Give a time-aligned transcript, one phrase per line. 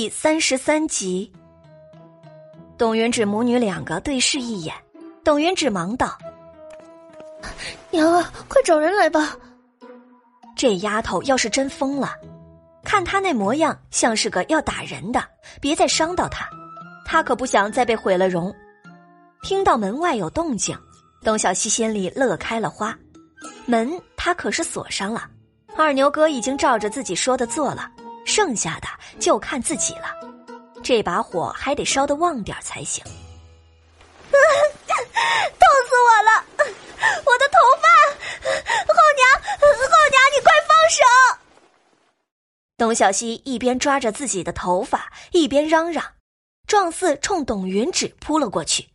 [0.00, 1.30] 第三十三集，
[2.78, 4.74] 董云芷母女两个对视一眼，
[5.22, 6.16] 董云芷忙道
[7.92, 9.36] ：“娘啊，快找人来吧！
[10.56, 12.14] 这丫头要是真疯了，
[12.82, 15.22] 看她那模样，像是个要打人的，
[15.60, 16.48] 别再伤到她，
[17.04, 18.50] 她可不想再被毁了容。”
[19.44, 20.74] 听到门外有动静，
[21.22, 22.98] 董小希心里乐开了花。
[23.66, 25.28] 门她可是锁上了，
[25.76, 27.86] 二牛哥已经照着自己说的做了。
[28.24, 30.14] 剩下的就看自己了，
[30.82, 33.04] 这把火还得烧得旺点才行。
[34.30, 34.38] 痛
[35.88, 36.44] 死我了！
[37.24, 37.88] 我的头发，
[38.86, 39.28] 后娘，
[39.60, 41.02] 后娘，你快放手！
[42.76, 46.04] 董小希一边抓着自己的头发，一边嚷嚷，
[46.66, 48.88] 状似冲董云芷扑了过去。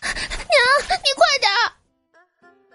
[0.00, 0.10] 娘，
[0.88, 1.50] 你快点！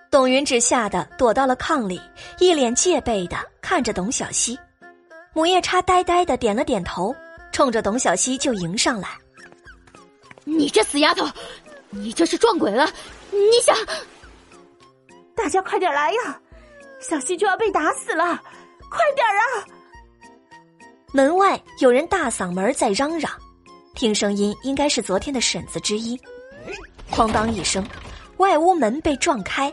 [0.09, 2.02] 董云芷吓得躲到了炕里，
[2.40, 4.58] 一脸戒备的看着董小希。
[5.38, 7.16] 母夜叉呆呆的点了点头，
[7.52, 9.09] 冲着董小希就迎上来。
[10.44, 11.30] 你这死丫头，
[11.92, 12.89] 你这是撞鬼了！
[13.30, 13.78] 你想？
[15.36, 16.42] 大家快点来呀！
[17.00, 18.42] 小希就要被打死了，
[18.89, 19.45] 快点啊！
[21.14, 23.31] 门外有人大嗓门在嚷嚷，
[23.94, 26.19] 听声音应该是昨天的婶子之一。
[27.12, 27.88] 哐当一声，
[28.38, 29.72] 外屋门被撞开，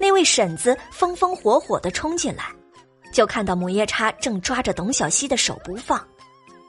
[0.00, 2.50] 那位婶子风风火火的冲进来。
[3.14, 6.04] 就看到母夜叉正抓着董小希的手不放，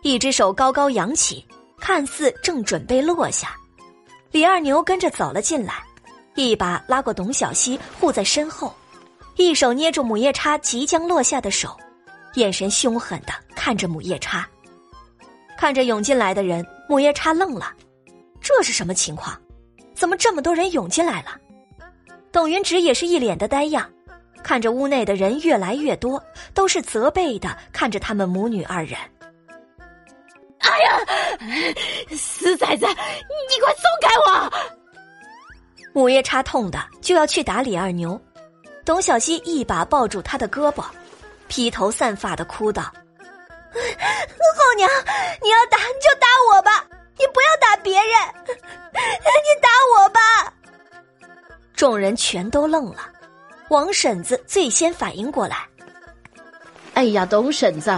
[0.03, 1.43] 一只手高高扬起，
[1.79, 3.57] 看似正准备落下。
[4.31, 5.83] 李二牛跟着走了进来，
[6.35, 8.71] 一把拉过董小希护在身后，
[9.37, 11.75] 一手捏住母夜叉即将落下的手，
[12.35, 14.47] 眼神凶狠的看着母夜叉。
[15.57, 17.73] 看着涌进来的人，母夜叉愣了，
[18.39, 19.35] 这是什么情况？
[19.95, 21.39] 怎么这么多人涌进来了？
[22.31, 23.89] 董云芷也是一脸的呆样。
[24.45, 28.95] 看着屋内的人越来越多，都是责备的看着他们母女二人。
[30.59, 30.99] 哎呀，
[32.15, 34.53] 死崽子，你快松开我！
[35.93, 38.21] 母夜叉痛的就要去打李二牛，
[38.85, 40.85] 董小希一把抱住他的胳膊，
[41.47, 42.83] 披头散发的哭道
[43.73, 44.87] ：“后娘，
[45.41, 46.85] 你要打你就打我吧，
[47.17, 48.11] 你不要打别人，
[48.93, 50.19] 你打我吧！”
[51.75, 53.09] 众人全都愣了。
[53.69, 55.67] 王婶子最先反应过来，
[56.93, 57.91] 哎呀，董婶子，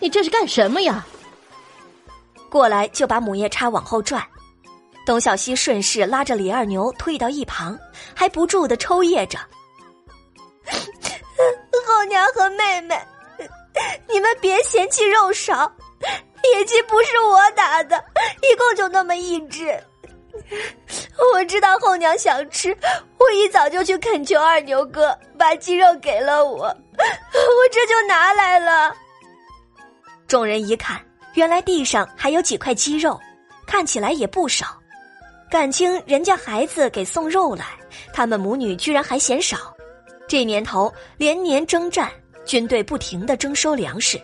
[0.00, 1.06] 你这是干什么呀？
[2.50, 4.26] 过来就把母夜叉往后拽，
[5.06, 7.78] 董小希顺势拉着李二牛退到一旁，
[8.14, 9.38] 还不住的抽噎着。
[11.86, 12.94] 后娘和妹妹，
[14.08, 15.72] 你们别嫌弃肉少，
[16.54, 17.96] 野鸡不是我打的，
[18.42, 19.82] 一共就那么一只。
[21.34, 22.76] 我知道后娘想吃，
[23.18, 28.94] 我一早就去恳求二牛哥把鸡肉给了我，我这就拿来了。
[30.26, 31.00] 众人一看，
[31.34, 33.18] 原来地上还有几块鸡肉，
[33.66, 34.78] 看起来也不少。
[35.50, 37.64] 感情人家孩子给送肉来，
[38.12, 39.74] 他们母女居然还嫌少。
[40.28, 42.10] 这年头连年征战，
[42.44, 44.20] 军队不停的征收粮食，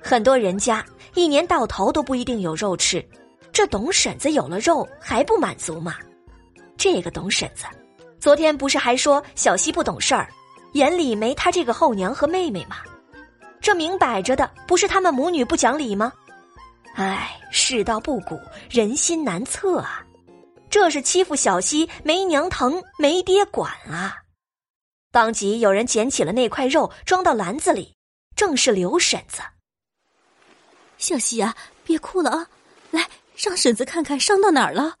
[0.00, 3.04] 很多人家一年到头都不一定有肉吃。
[3.52, 5.96] 这董婶子有了肉还不满足吗？
[6.76, 7.64] 这个董婶子，
[8.20, 10.28] 昨天不是还说小西不懂事儿，
[10.72, 12.76] 眼里没他这个后娘和妹妹吗？
[13.60, 16.12] 这明摆着的不是他们母女不讲理吗？
[16.94, 20.04] 唉，世道不古，人心难测啊！
[20.68, 24.18] 这是欺负小西没娘疼没爹管啊！
[25.10, 27.94] 当即有人捡起了那块肉，装到篮子里，
[28.36, 29.40] 正是刘婶子。
[30.98, 31.54] 小西呀，
[31.84, 32.48] 别哭了啊，
[32.90, 33.08] 来。
[33.36, 34.94] 让婶子看看伤到哪儿了。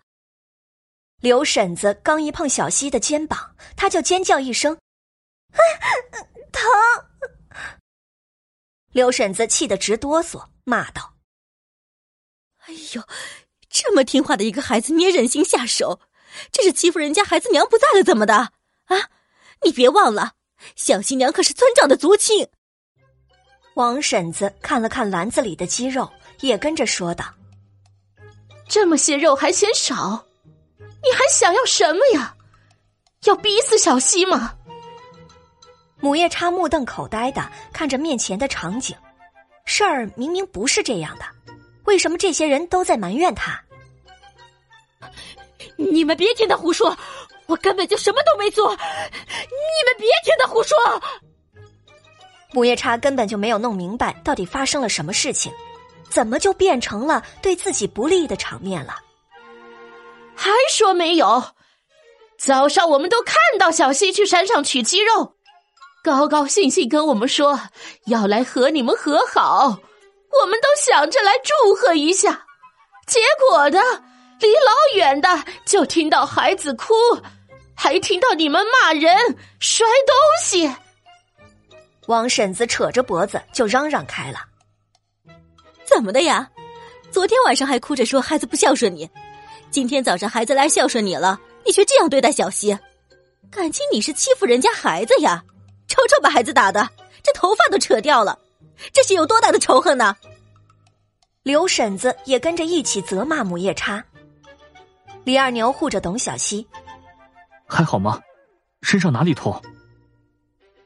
[1.20, 4.78] 刘婶子刚一碰小西的肩膀，他就尖叫一声
[6.52, 6.62] ：“疼！”
[8.92, 11.14] 刘婶子气得直哆嗦，骂道
[12.66, 13.02] ：“哎呦，
[13.68, 16.00] 这么听话的一个孩子，你也忍心下手？
[16.52, 18.34] 这是欺负人家孩子娘不在了怎么的？
[18.34, 19.10] 啊！
[19.62, 20.34] 你别忘了，
[20.76, 22.48] 小新娘可是村长的族亲。”
[23.74, 27.34] 王婶子看了看篮子里的鸡肉，也跟着说道。
[28.68, 30.26] 这么些肉还嫌少，
[31.04, 32.34] 你还想要什么呀？
[33.24, 34.54] 要逼死小西吗？
[36.00, 38.96] 母夜叉目瞪口呆的看着面前的场景，
[39.64, 41.24] 事儿明明不是这样的，
[41.84, 43.60] 为什么这些人都在埋怨他？
[45.76, 46.96] 你们别听他胡说，
[47.46, 48.70] 我根本就什么都没做！
[48.70, 50.76] 你们别听他胡说！
[52.52, 55.52] 母夜叉根本就没有弄明白到底发生了什么事情。
[56.10, 58.94] 怎么就变成了对自己不利的场面了？
[60.36, 61.42] 还说没有？
[62.38, 65.36] 早上我们都看到小西去山上取鸡肉，
[66.02, 67.58] 高高兴兴跟我们说
[68.06, 69.78] 要来和你们和好，
[70.42, 72.44] 我们都想着来祝贺一下，
[73.06, 73.80] 结果的
[74.40, 75.28] 离老远的
[75.64, 76.92] 就听到孩子哭，
[77.74, 79.16] 还听到你们骂人、
[79.58, 80.70] 摔东西。
[82.08, 84.40] 王婶子扯着脖子就嚷嚷开了
[85.86, 86.50] ：“怎么的呀？
[87.10, 89.08] 昨天晚上还哭着说孩子不孝顺你，
[89.74, 92.78] 今天早上孩子来孝顺你了，你却这样对待小溪，
[93.50, 95.42] 感情你是欺负人家孩子呀？
[95.88, 96.88] 瞅瞅把孩子打的，
[97.24, 98.38] 这头发都扯掉了，
[98.92, 100.14] 这是有多大的仇恨呢？”
[101.42, 104.04] 刘婶子也跟着一起责骂母夜叉。
[105.24, 106.64] 李二牛护着董小希
[107.66, 108.20] ：“还好吗？
[108.82, 109.60] 身上哪里痛？”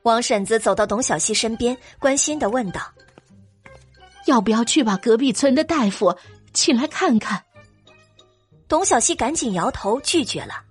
[0.05, 2.81] 王婶子走到董小希身边，关心的问道
[4.25, 6.17] ：“要不要去把隔壁村的大夫
[6.55, 7.45] 请来看看？”
[8.69, 10.63] 董小希赶紧摇头拒绝了。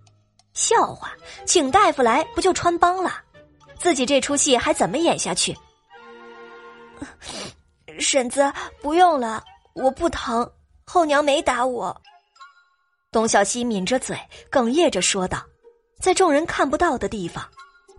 [0.54, 1.12] 笑话，
[1.46, 3.12] 请大夫来不就穿帮了？
[3.78, 5.56] 自己这出戏还怎么演下去？
[8.00, 8.52] 婶子，
[8.82, 10.50] 不用了，我不疼，
[10.86, 12.00] 后娘没打我。
[13.12, 14.18] 董小希抿着嘴，
[14.52, 15.44] 哽咽着说道
[16.00, 17.44] ：“在众人看不到的地方。”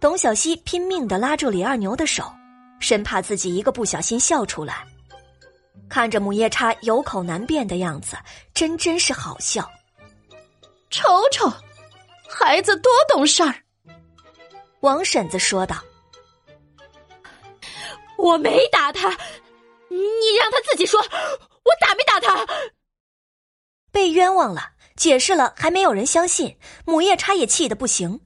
[0.00, 2.32] 董小希拼命的拉住李二牛的手，
[2.78, 4.84] 生怕自己一个不小心笑出来。
[5.88, 8.16] 看着母夜叉有口难辩的样子，
[8.54, 9.68] 真真是好笑。
[10.90, 11.52] 瞅瞅，
[12.28, 13.54] 孩子多懂事儿。
[14.80, 15.76] 王婶子说道
[18.16, 19.08] ：“我没打他，
[19.88, 22.46] 你让他自己说，我打没打他？”
[23.90, 24.62] 被冤枉了，
[24.96, 28.20] 解释了还没有人相信，母夜叉也气得不行。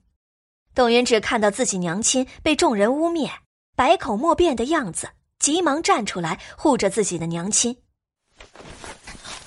[0.75, 3.31] 董云只看到自己娘亲被众人污蔑、
[3.75, 7.77] 百口莫辩的样子，急忙站出来护着自己的娘亲。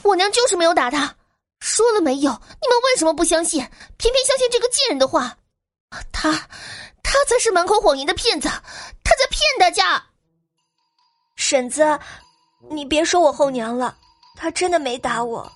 [0.03, 1.15] 我娘就是没有打他，
[1.59, 2.31] 说了没有？
[2.31, 3.59] 你们为什么不相信？
[3.97, 5.37] 偏偏相信这个贱人的话？
[6.11, 6.31] 他，
[7.03, 8.47] 他才是满口谎言的骗子，
[9.03, 10.03] 他在骗大家。
[11.35, 11.99] 婶子，
[12.69, 13.95] 你别说我后娘了，
[14.35, 15.49] 他真的没打我。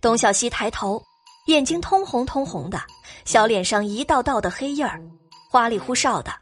[0.00, 1.02] 董小希抬头，
[1.46, 2.80] 眼睛通红通红的。
[3.24, 5.00] 小脸上一道道的黑印儿，
[5.50, 6.32] 花里胡哨的，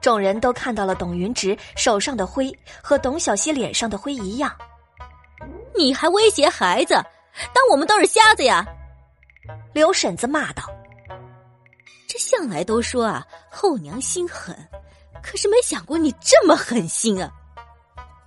[0.00, 4.54] 众人都看到了董云直手上的灰和董小希脸上的灰一样。
[5.74, 7.02] 你还威胁孩子，
[7.52, 8.66] 当我们都是瞎子呀？
[9.72, 10.62] 刘婶子骂道
[12.06, 14.56] ：“这向来都说啊，后娘心狠，
[15.22, 17.32] 可是没想过你这么狠心啊！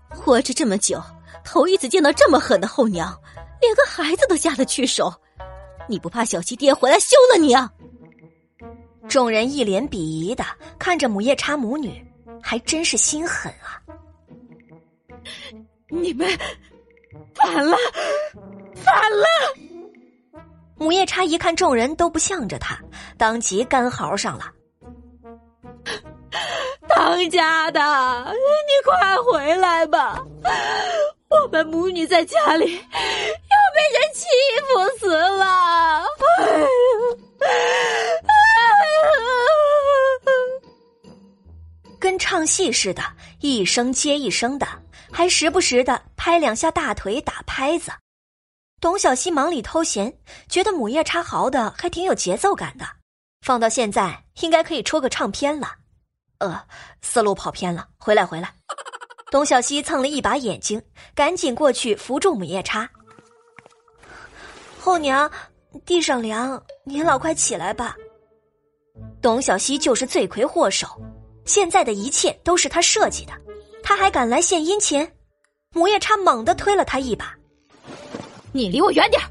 [0.09, 1.01] 活着这么久，
[1.43, 3.15] 头一次见到这么狠的后娘，
[3.61, 5.13] 连个孩子都下得去手。
[5.87, 7.71] 你不怕小七爹回来休了你啊？”
[9.07, 10.43] 众人一脸鄙夷的
[10.79, 12.03] 看着母夜叉母女，
[12.41, 13.79] 还真是心狠啊！
[15.89, 16.27] 你们
[17.35, 17.77] 反了，
[18.83, 19.25] 反了！
[20.77, 22.77] 母夜叉一看众人都不向着他，
[23.17, 24.51] 当即干嚎上了
[26.89, 27.79] ：“当家的，
[28.31, 30.21] 你快回来吧！
[31.29, 32.81] 我们母女在家里要
[33.73, 34.25] 被人欺
[34.67, 36.03] 负死了！”
[36.37, 36.67] 哎呀！
[41.99, 43.01] 跟唱戏似的，
[43.39, 44.67] 一声接一声的，
[45.11, 47.91] 还时不时的拍两下大腿打拍子。
[48.81, 50.17] 董小希忙里偷闲，
[50.47, 52.85] 觉得母夜叉嚎的还挺有节奏感的，
[53.41, 55.71] 放到现在应该可以出个唱片了。
[56.39, 56.61] 呃，
[57.01, 58.53] 思路跑偏了，回来回来。
[59.31, 60.81] 董小希蹭了一把眼睛，
[61.15, 62.87] 赶紧过去扶住母夜叉。
[64.79, 65.29] 后娘，
[65.85, 67.95] 地上凉，您老快起来吧。
[69.21, 70.87] 董小希就是罪魁祸首。
[71.45, 73.33] 现在的一切都是他设计的，
[73.83, 75.11] 他还敢来献殷勤？
[75.73, 77.35] 母夜叉猛地推了他一把
[78.55, 79.21] ：“你离我远点！”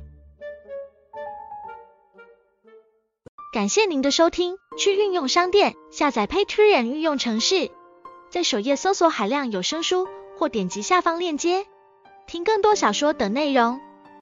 [3.55, 7.71] 感谢您的收听，去运用商店下载 Patreon 运用城市，
[8.29, 11.65] 在首页搜索海量有声书，或点击下方链接
[12.27, 13.81] 听更多小说等内容。